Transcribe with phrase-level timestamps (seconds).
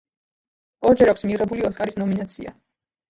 [0.91, 2.55] ორჯერ აქვს მიღებული ოსკარის ნომინაცია.